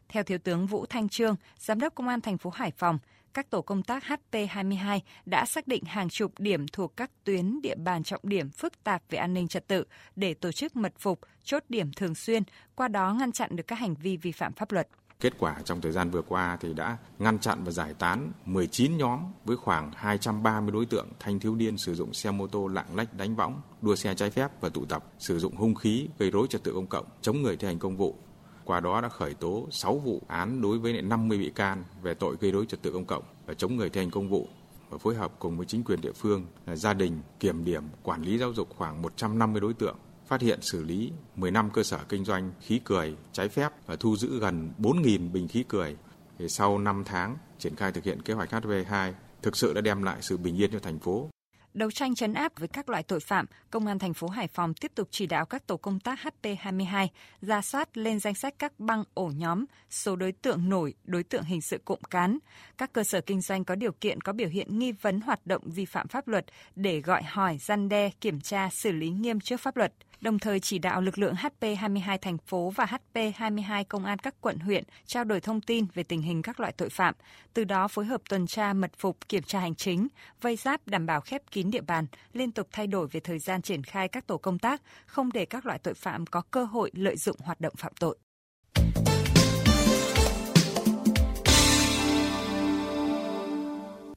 Theo 0.08 0.22
Thiếu 0.22 0.38
tướng 0.38 0.66
Vũ 0.66 0.86
Thanh 0.86 1.08
Trương, 1.08 1.36
Giám 1.58 1.80
đốc 1.80 1.94
Công 1.94 2.08
an 2.08 2.20
thành 2.20 2.38
phố 2.38 2.50
Hải 2.50 2.70
Phòng, 2.70 2.98
các 3.34 3.50
tổ 3.50 3.62
công 3.62 3.82
tác 3.82 4.04
HP22 4.04 5.00
đã 5.26 5.44
xác 5.44 5.68
định 5.68 5.84
hàng 5.84 6.08
chục 6.08 6.32
điểm 6.38 6.66
thuộc 6.68 6.96
các 6.96 7.10
tuyến 7.24 7.60
địa 7.62 7.74
bàn 7.74 8.02
trọng 8.02 8.20
điểm 8.22 8.50
phức 8.50 8.84
tạp 8.84 9.02
về 9.10 9.18
an 9.18 9.34
ninh 9.34 9.48
trật 9.48 9.68
tự 9.68 9.84
để 10.16 10.34
tổ 10.34 10.52
chức 10.52 10.76
mật 10.76 10.92
phục, 10.98 11.20
chốt 11.44 11.62
điểm 11.68 11.92
thường 11.92 12.14
xuyên, 12.14 12.42
qua 12.74 12.88
đó 12.88 13.12
ngăn 13.12 13.32
chặn 13.32 13.56
được 13.56 13.66
các 13.66 13.78
hành 13.78 13.94
vi 13.94 14.16
vi 14.16 14.32
phạm 14.32 14.52
pháp 14.52 14.72
luật. 14.72 14.88
Kết 15.24 15.38
quả 15.38 15.56
trong 15.64 15.80
thời 15.80 15.92
gian 15.92 16.10
vừa 16.10 16.22
qua 16.22 16.58
thì 16.60 16.72
đã 16.72 16.96
ngăn 17.18 17.38
chặn 17.38 17.64
và 17.64 17.72
giải 17.72 17.94
tán 17.94 18.32
19 18.44 18.96
nhóm 18.96 19.20
với 19.44 19.56
khoảng 19.56 19.90
230 19.94 20.72
đối 20.72 20.86
tượng 20.86 21.08
thanh 21.20 21.40
thiếu 21.40 21.54
niên 21.54 21.76
sử 21.76 21.94
dụng 21.94 22.14
xe 22.14 22.30
mô 22.30 22.46
tô 22.46 22.66
lạng 22.66 22.96
lách 22.96 23.14
đánh 23.14 23.36
võng, 23.36 23.60
đua 23.82 23.94
xe 23.94 24.14
trái 24.14 24.30
phép 24.30 24.60
và 24.60 24.68
tụ 24.68 24.84
tập 24.84 25.04
sử 25.18 25.38
dụng 25.38 25.56
hung 25.56 25.74
khí 25.74 26.08
gây 26.18 26.30
rối 26.30 26.46
trật 26.50 26.62
tự 26.62 26.72
công 26.72 26.86
cộng, 26.86 27.06
chống 27.22 27.42
người 27.42 27.56
thi 27.56 27.66
hành 27.66 27.78
công 27.78 27.96
vụ. 27.96 28.16
Qua 28.64 28.80
đó 28.80 29.00
đã 29.00 29.08
khởi 29.08 29.34
tố 29.34 29.66
6 29.70 29.98
vụ 29.98 30.22
án 30.28 30.62
đối 30.62 30.78
với 30.78 31.02
50 31.02 31.38
bị 31.38 31.50
can 31.54 31.84
về 32.02 32.14
tội 32.14 32.36
gây 32.40 32.52
rối 32.52 32.66
trật 32.66 32.82
tự 32.82 32.92
công 32.92 33.04
cộng 33.04 33.24
và 33.46 33.54
chống 33.54 33.76
người 33.76 33.90
thi 33.90 34.00
hành 34.00 34.10
công 34.10 34.28
vụ 34.28 34.48
và 34.90 34.98
phối 34.98 35.14
hợp 35.14 35.32
cùng 35.38 35.56
với 35.56 35.66
chính 35.66 35.84
quyền 35.84 36.00
địa 36.00 36.12
phương, 36.12 36.46
gia 36.66 36.94
đình 36.94 37.20
kiểm 37.40 37.64
điểm 37.64 37.84
quản 38.02 38.22
lý 38.22 38.38
giáo 38.38 38.52
dục 38.52 38.68
khoảng 38.76 39.02
150 39.02 39.60
đối 39.60 39.74
tượng 39.74 39.96
phát 40.26 40.40
hiện 40.40 40.62
xử 40.62 40.82
lý 40.82 41.12
15 41.36 41.70
cơ 41.70 41.82
sở 41.82 41.98
kinh 42.08 42.24
doanh 42.24 42.52
khí 42.60 42.80
cười 42.84 43.16
trái 43.32 43.48
phép 43.48 43.72
và 43.86 43.96
thu 43.96 44.16
giữ 44.16 44.38
gần 44.40 44.72
4.000 44.78 45.32
bình 45.32 45.48
khí 45.48 45.64
cười. 45.68 45.96
Thì 46.38 46.48
sau 46.48 46.78
5 46.78 47.02
tháng 47.06 47.36
triển 47.58 47.76
khai 47.76 47.92
thực 47.92 48.04
hiện 48.04 48.22
kế 48.22 48.34
hoạch 48.34 48.50
HV2 48.50 49.12
thực 49.42 49.56
sự 49.56 49.72
đã 49.74 49.80
đem 49.80 50.02
lại 50.02 50.18
sự 50.20 50.36
bình 50.36 50.56
yên 50.56 50.70
cho 50.72 50.78
thành 50.78 50.98
phố. 50.98 51.30
Đấu 51.74 51.90
tranh 51.90 52.14
chấn 52.14 52.34
áp 52.34 52.52
với 52.58 52.68
các 52.68 52.88
loại 52.88 53.02
tội 53.02 53.20
phạm, 53.20 53.46
Công 53.70 53.86
an 53.86 53.98
thành 53.98 54.14
phố 54.14 54.28
Hải 54.28 54.48
Phòng 54.48 54.74
tiếp 54.74 54.92
tục 54.94 55.08
chỉ 55.10 55.26
đạo 55.26 55.46
các 55.46 55.66
tổ 55.66 55.76
công 55.76 56.00
tác 56.00 56.18
HP22 56.22 57.08
ra 57.40 57.62
soát 57.62 57.96
lên 57.96 58.20
danh 58.20 58.34
sách 58.34 58.54
các 58.58 58.80
băng 58.80 59.04
ổ 59.14 59.26
nhóm, 59.26 59.64
số 59.90 60.16
đối 60.16 60.32
tượng 60.32 60.68
nổi, 60.68 60.94
đối 61.04 61.22
tượng 61.22 61.42
hình 61.42 61.60
sự 61.60 61.78
cộng 61.84 62.02
cán, 62.10 62.38
các 62.78 62.92
cơ 62.92 63.04
sở 63.04 63.20
kinh 63.20 63.40
doanh 63.40 63.64
có 63.64 63.74
điều 63.74 63.92
kiện 63.92 64.20
có 64.20 64.32
biểu 64.32 64.48
hiện 64.48 64.78
nghi 64.78 64.92
vấn 64.92 65.20
hoạt 65.20 65.46
động 65.46 65.62
vi 65.64 65.84
phạm 65.84 66.08
pháp 66.08 66.28
luật 66.28 66.44
để 66.76 67.00
gọi 67.00 67.22
hỏi, 67.22 67.58
gian 67.60 67.88
đe, 67.88 68.10
kiểm 68.20 68.40
tra, 68.40 68.70
xử 68.70 68.92
lý 68.92 69.10
nghiêm 69.10 69.40
trước 69.40 69.60
pháp 69.60 69.76
luật 69.76 69.92
đồng 70.24 70.38
thời 70.38 70.60
chỉ 70.60 70.78
đạo 70.78 71.00
lực 71.00 71.18
lượng 71.18 71.34
HP22 71.34 72.18
thành 72.18 72.38
phố 72.38 72.70
và 72.70 72.86
HP22 73.14 73.84
công 73.88 74.04
an 74.04 74.18
các 74.18 74.34
quận 74.40 74.58
huyện 74.58 74.84
trao 75.06 75.24
đổi 75.24 75.40
thông 75.40 75.60
tin 75.60 75.86
về 75.94 76.02
tình 76.02 76.22
hình 76.22 76.42
các 76.42 76.60
loại 76.60 76.72
tội 76.72 76.88
phạm, 76.88 77.14
từ 77.54 77.64
đó 77.64 77.88
phối 77.88 78.04
hợp 78.04 78.20
tuần 78.28 78.46
tra 78.46 78.72
mật 78.72 78.90
phục 78.98 79.28
kiểm 79.28 79.42
tra 79.42 79.60
hành 79.60 79.74
chính, 79.74 80.08
vây 80.40 80.56
giáp 80.56 80.88
đảm 80.88 81.06
bảo 81.06 81.20
khép 81.20 81.42
kín 81.50 81.70
địa 81.70 81.80
bàn, 81.80 82.06
liên 82.32 82.52
tục 82.52 82.68
thay 82.72 82.86
đổi 82.86 83.06
về 83.06 83.20
thời 83.20 83.38
gian 83.38 83.62
triển 83.62 83.82
khai 83.82 84.08
các 84.08 84.26
tổ 84.26 84.38
công 84.38 84.58
tác, 84.58 84.82
không 85.06 85.32
để 85.32 85.44
các 85.44 85.66
loại 85.66 85.78
tội 85.78 85.94
phạm 85.94 86.26
có 86.26 86.42
cơ 86.50 86.64
hội 86.64 86.90
lợi 86.94 87.16
dụng 87.16 87.36
hoạt 87.40 87.60
động 87.60 87.74
phạm 87.76 87.92
tội. 88.00 88.16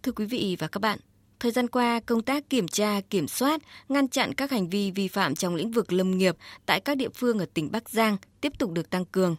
Thưa 0.03 0.11
quý 0.11 0.25
vị 0.25 0.57
và 0.59 0.67
các 0.67 0.79
bạn, 0.79 0.99
Thời 1.39 1.51
gian 1.51 1.67
qua, 1.67 1.99
công 1.99 2.21
tác 2.21 2.49
kiểm 2.49 2.67
tra, 2.67 3.01
kiểm 3.09 3.27
soát, 3.27 3.61
ngăn 3.89 4.07
chặn 4.07 4.33
các 4.33 4.51
hành 4.51 4.69
vi 4.69 4.91
vi 4.91 5.07
phạm 5.07 5.35
trong 5.35 5.55
lĩnh 5.55 5.71
vực 5.71 5.93
lâm 5.93 6.17
nghiệp 6.17 6.35
tại 6.65 6.79
các 6.79 6.97
địa 6.97 7.09
phương 7.09 7.39
ở 7.39 7.45
tỉnh 7.53 7.71
Bắc 7.71 7.89
Giang 7.89 8.17
tiếp 8.41 8.53
tục 8.59 8.71
được 8.71 8.89
tăng 8.89 9.05
cường. 9.05 9.35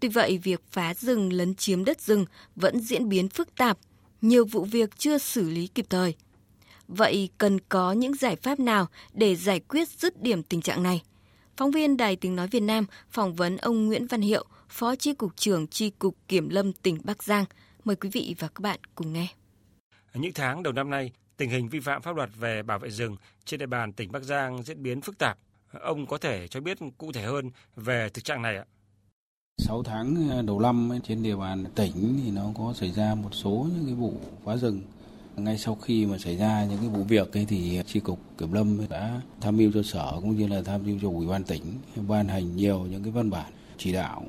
Tuy 0.00 0.08
vậy, 0.08 0.38
việc 0.38 0.62
phá 0.70 0.94
rừng 0.94 1.32
lấn 1.32 1.54
chiếm 1.54 1.84
đất 1.84 2.00
rừng 2.00 2.24
vẫn 2.56 2.80
diễn 2.80 3.08
biến 3.08 3.28
phức 3.28 3.54
tạp, 3.54 3.78
nhiều 4.22 4.44
vụ 4.44 4.64
việc 4.64 4.98
chưa 4.98 5.18
xử 5.18 5.50
lý 5.50 5.66
kịp 5.66 5.86
thời. 5.90 6.14
Vậy 6.88 7.28
cần 7.38 7.60
có 7.60 7.92
những 7.92 8.14
giải 8.14 8.36
pháp 8.36 8.60
nào 8.60 8.86
để 9.12 9.36
giải 9.36 9.60
quyết 9.60 9.88
dứt 9.88 10.22
điểm 10.22 10.42
tình 10.42 10.60
trạng 10.60 10.82
này? 10.82 11.02
Phóng 11.56 11.70
viên 11.70 11.96
Đài 11.96 12.16
Tiếng 12.16 12.36
Nói 12.36 12.48
Việt 12.48 12.60
Nam 12.60 12.86
phỏng 13.10 13.34
vấn 13.34 13.56
ông 13.56 13.86
Nguyễn 13.86 14.06
Văn 14.06 14.20
Hiệu, 14.20 14.44
Phó 14.68 14.96
Chi 14.96 15.14
cục 15.14 15.36
trưởng 15.36 15.66
Chi 15.66 15.90
cục 15.90 16.16
Kiểm 16.28 16.48
lâm 16.48 16.72
tỉnh 16.72 16.98
Bắc 17.04 17.22
Giang. 17.22 17.44
Mời 17.84 17.96
quý 17.96 18.08
vị 18.12 18.34
và 18.38 18.48
các 18.48 18.60
bạn 18.60 18.80
cùng 18.94 19.12
nghe. 19.12 19.26
Những 20.14 20.32
tháng 20.32 20.62
đầu 20.62 20.72
năm 20.72 20.90
nay, 20.90 21.12
tình 21.36 21.50
hình 21.50 21.68
vi 21.68 21.80
phạm 21.80 22.02
pháp 22.02 22.16
luật 22.16 22.30
về 22.36 22.62
bảo 22.62 22.78
vệ 22.78 22.90
rừng 22.90 23.16
trên 23.44 23.60
địa 23.60 23.66
bàn 23.66 23.92
tỉnh 23.92 24.12
Bắc 24.12 24.22
Giang 24.22 24.62
diễn 24.62 24.82
biến 24.82 25.00
phức 25.00 25.18
tạp. 25.18 25.38
Ông 25.80 26.06
có 26.06 26.18
thể 26.18 26.48
cho 26.48 26.60
biết 26.60 26.78
cụ 26.98 27.12
thể 27.12 27.22
hơn 27.22 27.50
về 27.76 28.08
thực 28.08 28.24
trạng 28.24 28.42
này 28.42 28.56
ạ? 28.56 28.64
6 29.58 29.82
tháng 29.82 30.28
ờ, 30.30 30.42
đầu 30.42 30.60
năm 30.60 30.90
trên 31.08 31.22
địa 31.22 31.36
bàn 31.36 31.64
tỉnh 31.74 32.20
thì 32.24 32.30
nó 32.30 32.50
có 32.58 32.74
xảy 32.76 32.92
ra 32.92 33.14
một 33.14 33.28
số 33.32 33.68
những 33.74 33.86
cái 33.86 33.94
vụ 33.94 34.14
phá 34.44 34.56
rừng. 34.56 34.82
Ngay 35.36 35.58
sau 35.58 35.74
khi 35.74 36.06
mà 36.06 36.18
xảy 36.18 36.36
ra 36.36 36.64
những 36.64 36.78
cái 36.78 36.88
vụ 36.88 37.04
việc 37.04 37.32
ấy 37.32 37.46
thì 37.48 37.80
tri 37.86 38.00
cục 38.00 38.20
kiểm 38.38 38.52
lâm 38.52 38.88
đã 38.90 39.20
tham 39.40 39.56
mưu 39.56 39.70
cho 39.74 39.82
sở 39.82 40.12
cũng 40.20 40.36
như 40.36 40.46
là 40.48 40.62
tham 40.62 40.80
mưu 40.86 40.98
cho 41.02 41.08
ủy 41.08 41.26
ban 41.26 41.44
tỉnh 41.44 41.62
ban 42.08 42.28
hành 42.28 42.56
nhiều 42.56 42.78
những 42.78 43.02
cái 43.02 43.12
văn 43.12 43.30
bản 43.30 43.52
chỉ 43.78 43.92
đạo 43.92 44.24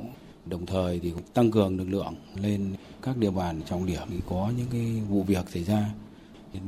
đồng 0.46 0.66
thời 0.66 1.00
thì 1.00 1.14
tăng 1.34 1.52
cường 1.52 1.78
lực 1.78 1.90
lượng 1.90 2.16
lên 2.36 2.74
các 3.02 3.18
địa 3.18 3.32
bàn 3.32 3.62
trọng 3.66 3.86
điểm 3.86 4.08
thì 4.10 4.18
có 4.30 4.52
những 4.58 4.68
cái 4.72 5.02
vụ 5.10 5.24
việc 5.24 5.50
xảy 5.50 5.64
ra 5.64 5.90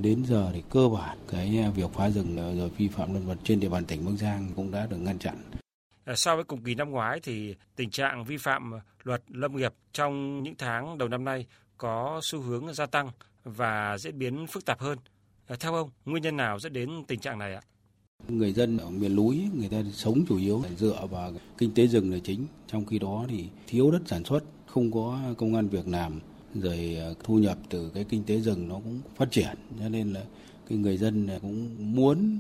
Đến 0.02 0.24
giờ 0.26 0.50
thì 0.54 0.64
cơ 0.70 0.90
bản 0.90 1.18
cái 1.28 1.72
việc 1.76 1.90
phá 1.94 2.10
rừng 2.10 2.58
rồi 2.58 2.70
vi 2.78 2.88
phạm 2.88 3.14
động 3.14 3.28
vật 3.28 3.38
trên 3.44 3.60
địa 3.60 3.70
bàn 3.70 3.86
tỉnh 3.86 4.06
Bắc 4.06 4.12
Giang 4.12 4.52
cũng 4.56 4.72
đã 4.72 4.86
được 4.86 4.98
ngăn 4.98 5.20
chặn. 5.20 5.36
À, 6.06 6.16
so 6.16 6.36
với 6.36 6.44
cùng 6.44 6.64
kỳ 6.64 6.76
năm 6.76 6.90
ngoái 6.90 7.20
thì 7.24 7.56
tình 7.76 7.90
trạng 7.90 8.24
vi 8.24 8.38
phạm 8.38 8.72
luật 9.04 9.24
lâm 9.28 9.56
nghiệp 9.56 9.74
trong 9.94 10.44
những 10.44 10.56
tháng 10.58 10.98
đầu 10.98 11.10
năm 11.10 11.24
nay 11.24 11.46
có 11.78 12.20
xu 12.24 12.42
hướng 12.42 12.74
gia 12.74 12.86
tăng 12.86 13.10
và 13.44 13.98
diễn 13.98 14.20
biến 14.20 14.48
phức 14.48 14.66
tạp 14.66 14.80
hơn. 14.80 14.98
À, 15.48 15.56
theo 15.60 15.74
ông, 15.74 15.90
nguyên 16.06 16.24
nhân 16.24 16.38
nào 16.38 16.60
dẫn 16.60 16.74
đến 16.74 16.90
tình 17.08 17.20
trạng 17.20 17.40
này 17.40 17.54
ạ? 17.54 17.62
Người 18.28 18.54
dân 18.54 18.78
ở 18.78 18.90
miền 18.90 19.16
núi 19.16 19.50
người 19.54 19.70
ta 19.70 19.78
sống 19.94 20.26
chủ 20.30 20.38
yếu 20.38 20.64
dựa 20.78 21.08
vào 21.12 21.34
kinh 21.58 21.74
tế 21.74 21.88
rừng 21.88 22.12
là 22.12 22.18
chính, 22.24 22.46
trong 22.68 22.86
khi 22.86 23.00
đó 23.00 23.26
thì 23.30 23.50
thiếu 23.68 23.92
đất 23.92 24.02
sản 24.06 24.24
xuất, 24.24 24.44
không 24.66 24.92
có 24.92 25.20
công 25.38 25.56
an 25.56 25.68
việc 25.68 25.88
làm 25.88 26.20
rồi 26.56 26.96
ờ, 27.00 27.14
thu 27.24 27.38
nhập 27.38 27.58
từ 27.70 27.90
cái 27.90 28.04
kinh 28.10 28.24
tế 28.24 28.40
rừng 28.40 28.68
nó 28.68 28.76
cũng 28.76 29.00
phát 29.16 29.32
triển. 29.32 29.58
Cho 29.80 29.90
nên 29.90 30.14
là 30.14 30.24
cái 30.70 30.78
người 30.78 30.98
dân 30.98 31.30
cũng 31.42 31.70
muốn 31.96 32.40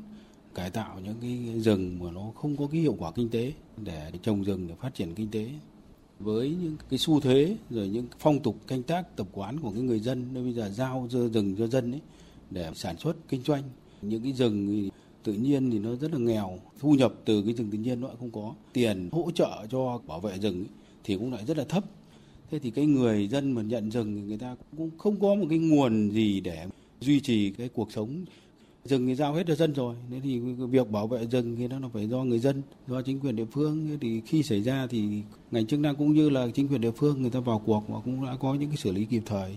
cải 0.56 0.70
tạo 0.70 1.00
những 1.00 1.16
cái 1.22 1.60
rừng 1.60 2.00
mà 2.00 2.12
nó 2.12 2.32
không 2.36 2.58
có 2.58 2.68
cái 2.72 2.82
hiệu 2.82 2.96
quả 3.00 3.12
kinh 3.12 3.30
tế 3.30 3.54
để 3.78 4.12
trồng 4.24 4.44
rừng 4.44 4.68
để 4.68 4.76
phát 4.82 4.96
triển 4.96 5.16
kinh 5.16 5.32
tế. 5.32 5.50
Với 6.20 6.50
những 6.50 6.76
cái 6.90 7.00
xu 7.00 7.20
thế 7.20 7.58
rồi 7.70 7.88
những 7.88 8.06
phong 8.20 8.40
tục 8.40 8.56
canh 8.68 8.84
tác 8.84 9.16
tập 9.16 9.28
quán 9.32 9.60
của 9.60 9.72
cái 9.72 9.82
người 9.82 10.00
dân 10.00 10.34
nên 10.34 10.44
bây 10.44 10.54
giờ 10.54 10.70
giao 10.70 11.08
rừng 11.10 11.56
cho 11.58 11.68
dân 11.68 11.92
ấy 11.92 12.02
để 12.50 12.72
sản 12.76 12.98
xuất 12.98 13.16
kinh 13.30 13.42
doanh. 13.44 13.64
Những 14.02 14.24
cái 14.24 14.34
rừng 14.34 14.68
thì 14.68 14.90
tự 15.24 15.34
nhiên 15.34 15.72
thì 15.72 15.80
nó 15.80 15.96
rất 15.96 16.12
là 16.12 16.20
nghèo 16.20 16.60
thu 16.80 16.92
nhập 16.94 17.14
từ 17.26 17.42
cái 17.42 17.54
rừng 17.54 17.70
tự 17.72 17.78
nhiên 17.78 18.02
nó 18.02 18.10
không 18.20 18.32
có. 18.32 18.54
Tiền 18.74 19.10
hỗ 19.12 19.32
trợ 19.32 19.66
cho 19.72 20.00
bảo 20.08 20.20
vệ 20.20 20.38
rừng 20.40 20.60
ấy, 20.60 20.70
thì 21.04 21.16
cũng 21.16 21.34
lại 21.34 21.46
rất 21.46 21.58
là 21.58 21.64
thấp 21.64 21.84
thế 22.52 22.60
thì 22.60 22.72
cái 22.72 22.86
người 22.86 23.28
dân 23.28 23.52
mà 23.52 23.62
nhận 23.62 23.92
rừng 23.92 24.16
thì 24.16 24.22
người 24.22 24.38
ta 24.38 24.56
cũng 24.78 24.98
không 24.98 25.20
có 25.20 25.36
một 25.36 25.46
cái 25.50 25.60
nguồn 25.60 26.12
gì 26.12 26.40
để 26.40 26.68
duy 27.00 27.20
trì 27.20 27.52
cái 27.52 27.70
cuộc 27.74 27.92
sống. 27.92 28.26
Rừng 28.86 29.08
thì 29.08 29.16
giao 29.16 29.34
hết 29.34 29.44
cho 29.48 29.56
dân 29.56 29.74
rồi 29.74 29.96
nên 30.10 30.22
thì 30.22 30.40
việc 30.70 30.90
bảo 30.90 31.08
vệ 31.08 31.26
rừng 31.26 31.56
thì 31.56 31.68
nó 31.68 31.90
phải 31.94 32.08
do 32.08 32.24
người 32.24 32.40
dân, 32.40 32.62
do 32.88 33.02
chính 33.02 33.20
quyền 33.20 33.36
địa 33.36 33.46
phương. 33.52 33.98
Thì 34.02 34.22
khi 34.26 34.44
xảy 34.44 34.62
ra 34.62 34.88
thì 34.90 35.22
ngành 35.52 35.68
chức 35.68 35.80
năng 35.80 35.96
cũng 35.96 36.14
như 36.14 36.30
là 36.30 36.48
chính 36.54 36.68
quyền 36.68 36.82
địa 36.82 36.92
phương 36.92 37.22
người 37.22 37.32
ta 37.32 37.40
vào 37.40 37.64
cuộc 37.66 37.84
và 37.88 38.00
cũng 38.06 38.26
đã 38.26 38.36
có 38.40 38.54
những 38.54 38.70
cái 38.70 38.78
xử 38.78 38.92
lý 38.92 39.06
kịp 39.06 39.22
thời. 39.26 39.56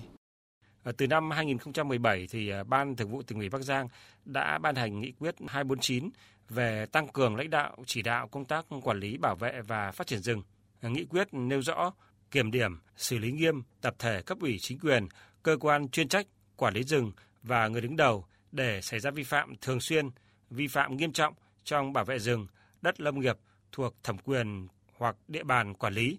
Ờ, 0.82 0.92
từ 0.92 1.06
năm 1.06 1.30
2017 1.30 2.26
thì 2.30 2.50
à, 2.50 2.64
Ban 2.64 2.96
Thường 2.96 3.10
vụ 3.10 3.22
tỉnh 3.22 3.38
ủy 3.38 3.48
Bắc 3.48 3.62
Giang 3.62 3.88
đã 4.24 4.58
ban 4.58 4.74
hành 4.74 5.00
nghị 5.00 5.12
quyết 5.12 5.34
249 5.46 6.10
về 6.48 6.86
tăng 6.86 7.08
cường 7.08 7.36
lãnh 7.36 7.50
đạo 7.50 7.76
chỉ 7.86 8.02
đạo 8.02 8.28
công 8.28 8.44
tác 8.44 8.66
quản 8.82 9.00
lý 9.00 9.16
bảo 9.16 9.36
vệ 9.36 9.60
và 9.66 9.92
phát 9.92 10.06
triển 10.06 10.22
rừng. 10.22 10.42
Ờ, 10.80 10.90
nghị 10.90 11.04
quyết 11.04 11.28
nêu 11.32 11.62
rõ 11.62 11.92
kiểm 12.32 12.50
điểm, 12.50 12.80
xử 12.96 13.18
lý 13.18 13.32
nghiêm 13.32 13.62
tập 13.80 13.94
thể 13.98 14.22
cấp 14.22 14.38
ủy 14.40 14.58
chính 14.60 14.78
quyền, 14.78 15.08
cơ 15.42 15.56
quan 15.60 15.88
chuyên 15.88 16.08
trách, 16.08 16.26
quản 16.56 16.74
lý 16.74 16.82
rừng 16.82 17.12
và 17.42 17.68
người 17.68 17.80
đứng 17.80 17.96
đầu 17.96 18.24
để 18.52 18.80
xảy 18.82 19.00
ra 19.00 19.10
vi 19.10 19.22
phạm 19.22 19.54
thường 19.60 19.80
xuyên, 19.80 20.10
vi 20.50 20.66
phạm 20.66 20.96
nghiêm 20.96 21.12
trọng 21.12 21.34
trong 21.64 21.92
bảo 21.92 22.04
vệ 22.04 22.18
rừng, 22.18 22.46
đất 22.82 23.00
lâm 23.00 23.20
nghiệp 23.20 23.36
thuộc 23.72 23.94
thẩm 24.02 24.18
quyền 24.18 24.68
hoặc 24.96 25.16
địa 25.28 25.44
bàn 25.44 25.74
quản 25.74 25.94
lý. 25.94 26.18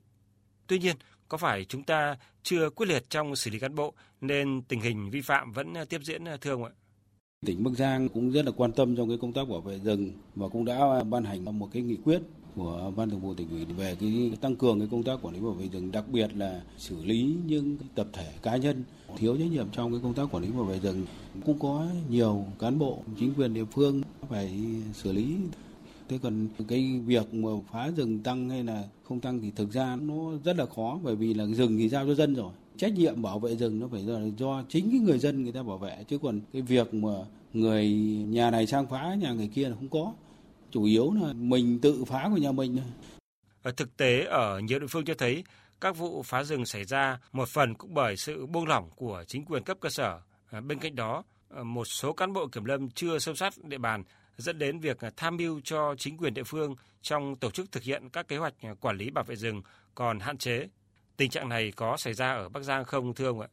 Tuy 0.67 0.79
nhiên, 0.79 0.96
có 1.27 1.38
phải 1.38 1.65
chúng 1.65 1.84
ta 1.84 2.17
chưa 2.43 2.70
quyết 2.70 2.89
liệt 2.89 3.10
trong 3.10 3.36
xử 3.36 3.51
lý 3.51 3.60
cán 3.60 3.75
bộ 3.75 3.93
nên 4.22 4.62
tình 4.62 4.82
hình 4.82 5.10
vi 5.10 5.22
phạm 5.22 5.51
vẫn 5.51 5.74
tiếp 5.89 6.01
diễn 6.03 6.24
thưa 6.41 6.51
ông 6.51 6.63
ạ? 6.63 6.72
Tỉnh 7.46 7.63
Bắc 7.63 7.72
Giang 7.72 8.10
cũng 8.10 8.32
rất 8.32 8.46
là 8.46 8.51
quan 8.51 8.72
tâm 8.72 8.96
trong 8.96 9.10
cái 9.10 9.17
công 9.22 9.34
tác 9.34 9.50
bảo 9.50 9.62
vệ 9.62 9.79
rừng 9.79 10.12
và 10.36 10.48
cũng 10.48 10.65
đã 10.65 11.03
ban 11.10 11.24
hành 11.24 11.60
một 11.60 11.70
cái 11.74 11.82
nghị 11.82 11.98
quyết 12.03 12.22
của 12.56 12.92
ban 12.96 13.10
thường 13.10 13.20
vụ 13.20 13.34
tỉnh 13.34 13.50
ủy 13.50 13.66
về 13.66 13.96
cái 14.00 14.32
tăng 14.42 14.56
cường 14.56 14.80
cái 14.80 14.88
công 14.92 15.04
tác 15.04 15.20
quản 15.22 15.34
lý 15.34 15.42
bảo 15.42 15.52
vệ 15.52 15.68
rừng 15.68 15.92
đặc 15.92 16.06
biệt 16.12 16.30
là 16.36 16.62
xử 16.78 17.06
lý 17.06 17.36
những 17.48 17.78
tập 17.96 18.08
thể 18.14 18.32
cá 18.42 18.56
nhân 18.56 18.84
thiếu 19.18 19.38
trách 19.38 19.52
nhiệm 19.52 19.68
trong 19.72 19.92
cái 19.92 20.00
công 20.04 20.14
tác 20.14 20.24
quản 20.32 20.44
lý 20.44 20.50
bảo 20.52 20.64
vệ 20.64 20.80
rừng. 20.80 21.06
Cũng 21.46 21.60
có 21.60 21.88
nhiều 22.10 22.46
cán 22.60 22.80
bộ 22.80 22.98
chính 23.20 23.34
quyền 23.38 23.54
địa 23.54 23.66
phương 23.66 24.02
phải 24.30 24.60
xử 24.94 25.14
lý. 25.14 25.36
Thế 26.10 26.20
còn 26.22 26.48
cái 26.68 27.00
việc 27.06 27.34
mà 27.34 27.50
phá 27.72 27.92
rừng 27.96 28.20
tăng 28.20 28.50
hay 28.50 28.64
là 28.64 28.84
không 29.04 29.20
tăng 29.20 29.40
thì 29.42 29.52
thực 29.56 29.72
ra 29.72 29.96
nó 29.96 30.32
rất 30.44 30.58
là 30.58 30.66
khó 30.66 31.00
bởi 31.04 31.16
vì 31.16 31.34
là 31.34 31.46
rừng 31.46 31.78
thì 31.78 31.90
giao 31.90 32.06
cho 32.06 32.16
dân 32.16 32.34
rồi. 32.34 32.52
Trách 32.78 32.94
nhiệm 32.94 33.22
bảo 33.22 33.40
vệ 33.40 33.56
rừng 33.56 33.80
nó 33.80 33.88
phải 33.88 34.06
do, 34.06 34.20
do 34.38 34.64
chính 34.70 34.92
cái 34.92 35.00
người 35.00 35.20
dân 35.20 35.44
người 35.44 35.52
ta 35.52 35.64
bảo 35.64 35.78
vệ 35.78 36.04
chứ 36.08 36.18
còn 36.18 36.40
cái 36.54 36.62
việc 36.62 36.94
mà 36.94 37.14
người 37.54 37.90
nhà 38.30 38.52
này 38.52 38.68
sang 38.68 38.88
phá 38.88 39.16
nhà 39.22 39.34
người 39.34 39.48
kia 39.48 39.70
là 39.70 39.76
không 39.76 39.90
có 39.90 40.14
chủ 40.74 40.84
yếu 40.84 41.13
là 41.13 41.34
mình 41.34 41.80
tự 41.82 42.06
phá 42.06 42.30
của 42.30 42.38
nhà 42.38 42.51
mình 42.51 42.77
ở 43.62 43.72
thực 43.72 43.98
tế 43.98 44.25
ở 44.25 44.60
nhiều 44.60 44.80
địa 44.80 44.88
phương 44.88 45.06
cho 45.06 45.13
thấy 45.18 45.44
các 45.82 45.98
vụ 45.98 46.24
phá 46.24 46.44
rừng 46.44 46.65
xảy 46.65 46.84
ra 46.86 47.20
một 47.32 47.50
phần 47.50 47.75
cũng 47.75 47.94
bởi 47.94 48.18
sự 48.18 48.46
buông 48.46 48.68
lỏng 48.68 48.89
của 48.96 49.24
chính 49.27 49.46
quyền 49.46 49.63
cấp 49.63 49.77
cơ 49.82 49.89
sở 49.89 50.22
à, 50.51 50.62
bên 50.62 50.80
cạnh 50.80 50.96
đó 50.96 51.24
à, 51.50 51.63
một 51.63 51.86
số 51.86 52.13
cán 52.13 52.34
bộ 52.34 52.48
kiểm 52.48 52.65
lâm 52.65 52.89
chưa 52.89 53.20
sâu 53.20 53.36
sát 53.36 53.53
địa 53.63 53.77
bàn 53.77 54.03
dẫn 54.38 54.60
đến 54.60 54.80
việc 54.80 54.98
tham 55.18 55.38
mưu 55.38 55.62
cho 55.63 55.96
chính 55.98 56.18
quyền 56.18 56.34
địa 56.34 56.44
phương 56.44 56.75
trong 57.01 57.36
tổ 57.36 57.51
chức 57.51 57.72
thực 57.72 57.84
hiện 57.84 58.10
các 58.10 58.27
kế 58.27 58.38
hoạch 58.38 58.53
quản 58.80 58.98
lý 58.98 59.10
bảo 59.10 59.24
vệ 59.24 59.36
rừng 59.36 59.62
còn 59.96 60.20
hạn 60.20 60.38
chế. 60.38 60.68
Tình 61.18 61.30
trạng 61.30 61.50
này 61.50 61.72
có 61.75 61.98
xảy 61.98 62.13
ra 62.13 62.34
ở 62.34 62.50
Bắc 62.50 62.63
Giang 62.63 62.86
không 62.86 63.13
thưa 63.13 63.27
ông 63.27 63.39
ạ? 63.39 63.48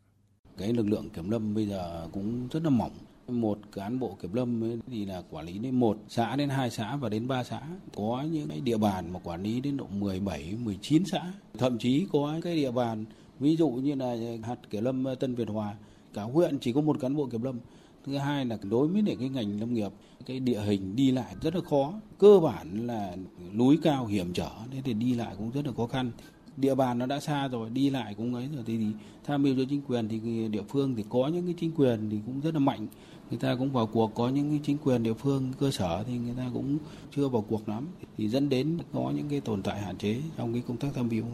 Cái 0.58 0.72
lực 0.72 0.88
lượng 0.88 1.10
kiểm 1.10 1.30
lâm 1.30 1.54
bây 1.54 1.66
giờ 1.66 2.08
cũng 2.12 2.48
rất 2.52 2.64
là 2.64 2.70
mỏng. 2.70 2.92
Một 3.30 3.58
cán 3.72 3.99
bộ 3.99 4.16
kiểm 4.22 4.32
lâm 4.32 4.64
ấy 4.64 4.78
thì 4.87 5.04
là 5.04 5.22
quản 5.30 5.46
lý 5.46 5.58
đến 5.58 5.75
một 5.75 5.99
xã 6.08 6.37
đến 6.37 6.49
hai 6.49 6.70
xã 6.70 6.96
và 6.96 7.08
đến 7.08 7.28
ba 7.28 7.44
xã. 7.44 7.60
Có 7.96 8.25
những 8.32 8.49
cái 8.49 8.60
địa 8.60 8.76
bàn 8.76 9.12
mà 9.12 9.20
quản 9.25 9.42
lý 9.42 9.60
đến 9.60 9.76
độ 9.76 9.87
17, 9.99 10.54
19 10.64 11.04
xã. 11.04 11.32
Thậm 11.58 11.78
chí 11.78 12.06
có 12.12 12.40
cái 12.42 12.56
địa 12.56 12.70
bàn 12.70 13.04
ví 13.40 13.56
dụ 13.56 13.70
như 13.70 13.94
là 13.94 14.16
hạt 14.42 14.56
kiểm 14.70 14.84
lâm 14.84 15.04
Tân 15.20 15.34
Việt 15.34 15.49
Hòa 15.49 15.75
cả 16.14 16.22
huyện 16.22 16.58
chỉ 16.58 16.72
có 16.72 16.80
một 16.80 17.00
cán 17.00 17.16
bộ 17.16 17.26
kiểm 17.26 17.42
lâm 17.42 17.58
thứ 18.04 18.16
hai 18.16 18.44
là 18.44 18.58
đối 18.62 18.88
với 18.88 19.02
để 19.02 19.16
cái 19.20 19.28
ngành 19.28 19.60
nông 19.60 19.75
nghiệp 19.75 19.92
cái 20.26 20.40
địa 20.40 20.60
hình 20.60 20.96
đi 20.96 21.10
lại 21.10 21.34
rất 21.42 21.54
là 21.54 21.60
khó 21.60 21.92
cơ 22.18 22.40
bản 22.42 22.87
là 22.87 23.16
núi 23.54 23.78
cao 23.82 24.06
hiểm 24.06 24.32
trở 24.32 24.50
nên 24.72 24.82
thì 24.82 24.94
đi 24.94 25.14
lại 25.14 25.34
cũng 25.38 25.50
rất 25.50 25.66
là 25.66 25.72
khó 25.76 25.87
khăn 25.87 26.10
địa 26.56 26.75
bàn 26.75 26.99
nó 26.99 27.06
đã 27.06 27.20
xa 27.20 27.49
rồi 27.49 27.70
đi 27.70 27.90
lại 27.90 28.14
cũng 28.14 28.34
ấy 28.34 28.49
rồi 28.54 28.64
thì, 28.66 28.78
thì 28.78 28.87
tham 29.25 29.42
mưu 29.42 29.54
cho 29.56 29.62
chính 29.70 29.82
quyền 29.82 30.08
thì 30.08 30.49
địa 30.49 30.62
phương 30.68 30.96
thì 30.96 31.04
có 31.08 31.28
những 31.28 31.44
cái 31.44 31.54
chính 31.60 31.72
quyền 31.72 32.10
thì 32.10 32.18
cũng 32.26 32.40
rất 32.40 32.54
là 32.54 32.60
mạnh 32.60 32.87
người 33.30 33.38
ta 33.38 33.54
cũng 33.58 33.72
vào 33.72 33.87
cuộc 33.87 34.14
có 34.14 34.28
những 34.28 34.50
cái 34.50 34.60
chính 34.62 34.78
quyền 34.78 35.02
địa 35.02 35.14
phương 35.14 35.52
cơ 35.60 35.70
sở 35.70 36.04
thì 36.06 36.18
người 36.18 36.34
ta 36.37 36.50
cũng 36.52 36.78
chưa 37.16 37.28
vào 37.28 37.44
cuộc 37.49 37.68
lắm 37.68 37.88
thì 38.16 38.28
dẫn 38.28 38.49
đến 38.49 38.78
có 38.92 39.12
những 39.16 39.28
cái 39.28 39.40
tồn 39.40 39.62
tại 39.62 39.80
hạn 39.80 39.99
chế 39.99 40.20
trong 40.37 40.52
cái 40.52 40.62
công 40.68 40.76
tác 40.76 40.88
tham 40.94 41.08
mưu 41.08 41.25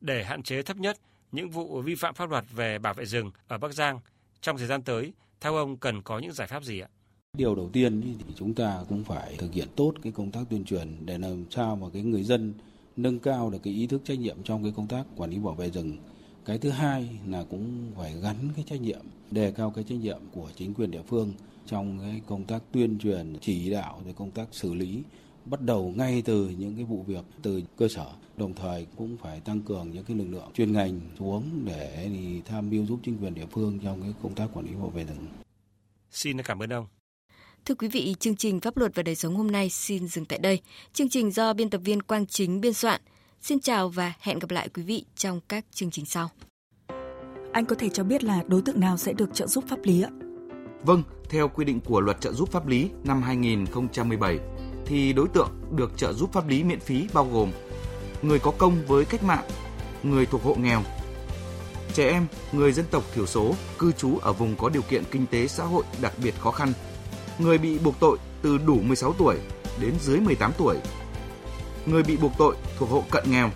để 0.00 0.24
hạn 0.24 0.42
chế 0.42 0.62
thấp 0.62 0.76
nhất 0.76 0.96
những 1.32 1.50
vụ 1.50 1.82
vi 1.82 1.94
phạm 1.94 2.14
pháp 2.14 2.30
luật 2.30 2.44
về 2.54 2.78
bảo 2.78 2.94
vệ 2.94 3.04
rừng 3.04 3.30
ở 3.48 3.58
Bắc 3.58 3.74
Giang 3.74 4.00
trong 4.40 4.58
thời 4.58 4.66
gian 4.66 4.82
tới 4.82 5.12
theo 5.40 5.56
ông 5.56 5.76
cần 5.76 6.02
có 6.02 6.18
những 6.18 6.32
giải 6.32 6.48
pháp 6.48 6.64
gì 6.64 6.80
ạ? 6.80 6.88
Điều 7.36 7.54
đầu 7.54 7.70
tiên 7.72 8.02
thì 8.02 8.34
chúng 8.36 8.54
ta 8.54 8.84
cũng 8.88 9.04
phải 9.04 9.36
thực 9.38 9.52
hiện 9.52 9.68
tốt 9.76 9.94
cái 10.02 10.12
công 10.12 10.30
tác 10.30 10.40
tuyên 10.50 10.64
truyền 10.64 11.06
để 11.06 11.18
làm 11.18 11.44
sao 11.50 11.76
mà 11.76 11.86
cái 11.92 12.02
người 12.02 12.22
dân 12.22 12.54
nâng 12.96 13.18
cao 13.18 13.50
được 13.50 13.58
cái 13.62 13.74
ý 13.74 13.86
thức 13.86 14.02
trách 14.04 14.18
nhiệm 14.18 14.42
trong 14.44 14.62
cái 14.62 14.72
công 14.76 14.88
tác 14.88 15.04
quản 15.16 15.30
lý 15.30 15.38
bảo 15.38 15.54
vệ 15.54 15.70
rừng. 15.70 15.96
Cái 16.50 16.58
thứ 16.58 16.70
hai 16.70 17.08
là 17.26 17.44
cũng 17.50 17.92
phải 17.96 18.14
gắn 18.22 18.36
cái 18.56 18.64
trách 18.68 18.80
nhiệm, 18.80 19.00
đề 19.30 19.52
cao 19.52 19.70
cái 19.70 19.84
trách 19.84 19.98
nhiệm 19.98 20.18
của 20.32 20.50
chính 20.56 20.74
quyền 20.74 20.90
địa 20.90 21.02
phương 21.08 21.32
trong 21.66 21.98
cái 22.00 22.20
công 22.26 22.44
tác 22.44 22.62
tuyên 22.72 22.98
truyền, 22.98 23.36
chỉ 23.40 23.70
đạo 23.70 24.02
rồi 24.04 24.14
công 24.14 24.30
tác 24.30 24.46
xử 24.52 24.74
lý 24.74 25.02
bắt 25.44 25.60
đầu 25.60 25.92
ngay 25.96 26.22
từ 26.22 26.48
những 26.58 26.76
cái 26.76 26.84
vụ 26.84 27.02
việc 27.02 27.24
từ 27.42 27.62
cơ 27.76 27.88
sở 27.88 28.06
đồng 28.36 28.54
thời 28.54 28.86
cũng 28.96 29.16
phải 29.16 29.40
tăng 29.40 29.60
cường 29.60 29.90
những 29.90 30.04
cái 30.04 30.16
lực 30.16 30.26
lượng 30.30 30.50
chuyên 30.54 30.72
ngành 30.72 31.00
xuống 31.18 31.62
để 31.64 32.08
thì 32.08 32.42
tham 32.44 32.70
mưu 32.70 32.86
giúp 32.86 33.00
chính 33.04 33.18
quyền 33.18 33.34
địa 33.34 33.46
phương 33.50 33.78
trong 33.84 34.02
cái 34.02 34.12
công 34.22 34.34
tác 34.34 34.46
quản 34.54 34.66
lý 34.66 34.74
bảo 34.74 34.90
vệ 34.90 35.04
rừng. 35.04 35.26
Xin 36.10 36.42
cảm 36.42 36.62
ơn 36.62 36.72
ông. 36.72 36.86
Thưa 37.64 37.74
quý 37.74 37.88
vị, 37.88 38.14
chương 38.20 38.36
trình 38.36 38.60
Pháp 38.60 38.76
luật 38.76 38.94
và 38.94 39.02
đời 39.02 39.14
sống 39.14 39.36
hôm 39.36 39.50
nay 39.50 39.70
xin 39.70 40.08
dừng 40.08 40.24
tại 40.24 40.38
đây. 40.38 40.60
Chương 40.92 41.08
trình 41.08 41.30
do 41.30 41.52
biên 41.52 41.70
tập 41.70 41.80
viên 41.84 42.02
Quang 42.02 42.26
Chính 42.26 42.60
biên 42.60 42.72
soạn. 42.72 43.00
Xin 43.42 43.60
chào 43.60 43.88
và 43.88 44.12
hẹn 44.20 44.38
gặp 44.38 44.50
lại 44.50 44.68
quý 44.74 44.82
vị 44.82 45.04
trong 45.16 45.40
các 45.48 45.64
chương 45.72 45.90
trình 45.90 46.06
sau. 46.06 46.30
Anh 47.52 47.66
có 47.66 47.74
thể 47.74 47.88
cho 47.88 48.04
biết 48.04 48.24
là 48.24 48.42
đối 48.46 48.62
tượng 48.62 48.80
nào 48.80 48.96
sẽ 48.96 49.12
được 49.12 49.34
trợ 49.34 49.46
giúp 49.46 49.64
pháp 49.68 49.78
lý 49.82 50.02
ạ? 50.02 50.10
Vâng, 50.82 51.02
theo 51.30 51.48
quy 51.48 51.64
định 51.64 51.80
của 51.80 52.00
Luật 52.00 52.20
trợ 52.20 52.32
giúp 52.32 52.52
pháp 52.52 52.66
lý 52.66 52.90
năm 53.04 53.22
2017 53.22 54.38
thì 54.86 55.12
đối 55.12 55.28
tượng 55.28 55.50
được 55.76 55.92
trợ 55.96 56.12
giúp 56.12 56.32
pháp 56.32 56.48
lý 56.48 56.64
miễn 56.64 56.80
phí 56.80 57.08
bao 57.12 57.28
gồm 57.32 57.52
người 58.22 58.38
có 58.38 58.50
công 58.58 58.86
với 58.86 59.04
cách 59.04 59.22
mạng, 59.22 59.44
người 60.02 60.26
thuộc 60.26 60.42
hộ 60.42 60.54
nghèo, 60.54 60.82
trẻ 61.94 62.10
em, 62.10 62.26
người 62.52 62.72
dân 62.72 62.86
tộc 62.90 63.04
thiểu 63.14 63.26
số 63.26 63.54
cư 63.78 63.92
trú 63.92 64.18
ở 64.18 64.32
vùng 64.32 64.56
có 64.56 64.68
điều 64.68 64.82
kiện 64.82 65.04
kinh 65.10 65.26
tế 65.26 65.46
xã 65.46 65.64
hội 65.64 65.84
đặc 66.00 66.12
biệt 66.22 66.34
khó 66.40 66.50
khăn, 66.50 66.72
người 67.38 67.58
bị 67.58 67.78
buộc 67.78 68.00
tội 68.00 68.18
từ 68.42 68.58
đủ 68.58 68.74
16 68.74 69.12
tuổi 69.12 69.36
đến 69.80 69.94
dưới 70.00 70.20
18 70.20 70.52
tuổi, 70.58 70.76
người 71.90 72.02
bị 72.02 72.16
buộc 72.16 72.32
tội 72.38 72.56
thuộc 72.78 72.90
hộ 72.90 73.04
cận 73.10 73.24
nghèo 73.30 73.50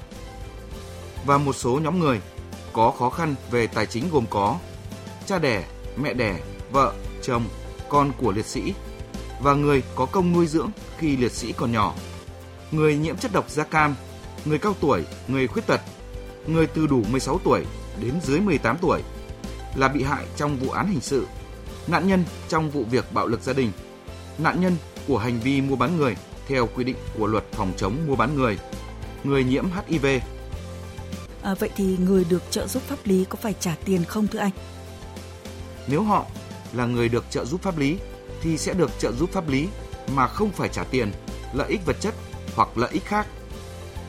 và 1.27 1.39
một 1.39 1.53
số 1.53 1.81
nhóm 1.83 1.99
người 1.99 2.21
có 2.73 2.91
khó 2.91 3.11
khăn 3.11 3.35
về 3.51 3.67
tài 3.67 3.87
chính 3.87 4.11
gồm 4.11 4.25
có 4.31 4.59
cha 5.27 5.39
đẻ, 5.39 5.65
mẹ 5.97 6.15
đẻ, 6.15 6.41
vợ, 6.71 6.93
chồng, 7.23 7.45
con 7.89 8.13
của 8.19 8.33
liệt 8.33 8.47
sĩ 8.47 8.75
và 9.41 9.55
người 9.55 9.83
có 9.95 10.07
công 10.07 10.33
nuôi 10.33 10.47
dưỡng 10.47 10.71
khi 10.99 11.17
liệt 11.17 11.33
sĩ 11.33 11.53
còn 11.53 11.73
nhỏ, 11.73 11.95
người 12.71 12.97
nhiễm 12.97 13.17
chất 13.17 13.33
độc 13.33 13.51
da 13.51 13.65
cam, 13.65 13.95
người 14.45 14.59
cao 14.59 14.75
tuổi, 14.81 15.05
người 15.29 15.47
khuyết 15.47 15.67
tật, 15.67 15.81
người 16.47 16.67
từ 16.67 16.87
đủ 16.87 17.03
16 17.11 17.41
tuổi 17.45 17.65
đến 18.01 18.21
dưới 18.23 18.41
18 18.41 18.77
tuổi 18.81 19.01
là 19.75 19.89
bị 19.89 20.03
hại 20.03 20.25
trong 20.37 20.57
vụ 20.57 20.71
án 20.71 20.87
hình 20.87 21.01
sự, 21.01 21.27
nạn 21.87 22.09
nhân 22.09 22.25
trong 22.49 22.71
vụ 22.71 22.85
việc 22.91 23.13
bạo 23.13 23.27
lực 23.27 23.43
gia 23.43 23.53
đình, 23.53 23.73
nạn 24.39 24.61
nhân 24.61 24.77
của 25.09 25.19
hành 25.19 25.41
vi 25.41 25.61
mua 25.61 25.77
bán 25.77 25.97
người 25.97 26.17
theo 26.49 26.69
quy 26.75 26.85
định 26.85 26.97
của 27.19 27.27
luật 27.27 27.45
phòng 27.53 27.73
chống 27.77 27.97
mua 28.07 28.17
bán 28.17 28.37
người, 28.37 28.59
người 29.25 29.45
nhiễm 29.45 29.65
HIV. 29.87 30.07
À, 31.43 31.55
vậy 31.55 31.71
thì 31.77 31.97
người 32.01 32.25
được 32.31 32.43
trợ 32.51 32.67
giúp 32.67 32.83
pháp 32.83 32.99
lý 33.05 33.25
có 33.29 33.37
phải 33.37 33.55
trả 33.61 33.77
tiền 33.85 34.05
không 34.05 34.27
thưa 34.27 34.39
anh? 34.39 34.51
Nếu 35.87 36.03
họ 36.03 36.27
là 36.73 36.87
người 36.87 37.09
được 37.09 37.25
trợ 37.31 37.45
giúp 37.45 37.63
pháp 37.63 37.79
lý 37.79 37.99
thì 38.43 38.59
sẽ 38.59 38.75
được 38.75 38.91
trợ 38.99 39.13
giúp 39.13 39.31
pháp 39.33 39.49
lý 39.49 39.69
mà 40.15 40.27
không 40.27 40.51
phải 40.51 40.69
trả 40.69 40.85
tiền, 40.85 41.13
lợi 41.53 41.71
ích 41.71 41.87
vật 41.87 41.97
chất 42.01 42.15
hoặc 42.55 42.79
lợi 42.79 42.91
ích 42.93 43.05
khác. 43.05 43.27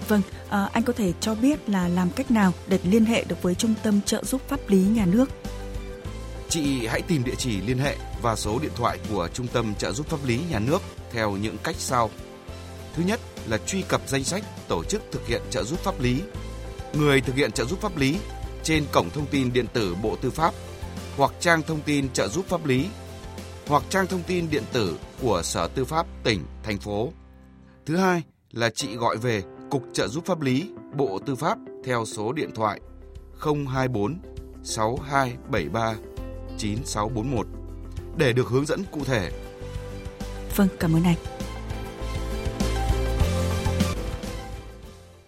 Vâng, 0.07 0.21
à, 0.49 0.69
anh 0.73 0.83
có 0.83 0.93
thể 0.93 1.13
cho 1.19 1.35
biết 1.35 1.69
là 1.69 1.87
làm 1.87 2.09
cách 2.09 2.31
nào 2.31 2.53
để 2.67 2.79
liên 2.83 3.05
hệ 3.05 3.23
được 3.23 3.41
với 3.41 3.55
Trung 3.55 3.73
tâm 3.83 4.01
trợ 4.01 4.23
giúp 4.23 4.41
pháp 4.47 4.59
lý 4.67 4.77
nhà 4.77 5.05
nước? 5.05 5.29
Chị 6.49 6.87
hãy 6.87 7.01
tìm 7.01 7.23
địa 7.23 7.35
chỉ 7.37 7.61
liên 7.61 7.77
hệ 7.77 7.95
và 8.21 8.35
số 8.35 8.59
điện 8.59 8.71
thoại 8.75 8.99
của 9.09 9.27
Trung 9.33 9.47
tâm 9.47 9.75
trợ 9.75 9.91
giúp 9.91 10.07
pháp 10.07 10.25
lý 10.25 10.39
nhà 10.49 10.59
nước 10.59 10.81
theo 11.11 11.31
những 11.31 11.57
cách 11.63 11.75
sau. 11.79 12.09
Thứ 12.95 13.03
nhất 13.03 13.19
là 13.47 13.57
truy 13.57 13.81
cập 13.81 14.01
danh 14.07 14.23
sách 14.23 14.43
tổ 14.67 14.83
chức 14.83 15.01
thực 15.11 15.27
hiện 15.27 15.41
trợ 15.49 15.63
giúp 15.63 15.79
pháp 15.79 16.01
lý, 16.01 16.21
người 16.93 17.21
thực 17.21 17.35
hiện 17.35 17.51
trợ 17.51 17.65
giúp 17.65 17.81
pháp 17.81 17.97
lý 17.97 18.19
trên 18.63 18.85
cổng 18.91 19.09
thông 19.09 19.25
tin 19.25 19.53
điện 19.53 19.65
tử 19.73 19.95
Bộ 20.03 20.15
Tư 20.15 20.31
pháp 20.31 20.53
hoặc 21.17 21.31
trang 21.39 21.61
thông 21.61 21.81
tin 21.81 22.09
trợ 22.09 22.27
giúp 22.27 22.45
pháp 22.47 22.65
lý 22.65 22.87
hoặc 23.67 23.83
trang 23.89 24.07
thông 24.07 24.23
tin 24.23 24.49
điện 24.49 24.63
tử 24.73 24.97
của 25.21 25.41
Sở 25.43 25.67
Tư 25.67 25.85
pháp 25.85 26.05
tỉnh, 26.23 26.45
thành 26.63 26.79
phố. 26.79 27.11
Thứ 27.85 27.97
hai 27.97 28.23
là 28.51 28.69
chị 28.69 28.95
gọi 28.95 29.17
về 29.17 29.43
Cục 29.69 29.83
Trợ 29.93 30.07
giúp 30.07 30.25
pháp 30.25 30.41
lý, 30.41 30.69
Bộ 30.97 31.19
Tư 31.25 31.35
pháp 31.35 31.57
theo 31.85 32.05
số 32.05 32.33
điện 32.33 32.51
thoại 32.55 32.81
024 33.39 34.19
6273 34.63 35.95
9641 36.57 37.47
để 38.17 38.33
được 38.33 38.47
hướng 38.47 38.65
dẫn 38.65 38.83
cụ 38.91 39.03
thể. 39.05 39.31
Vâng, 40.55 40.67
cảm 40.79 40.95
ơn 40.95 41.03
anh. 41.03 41.34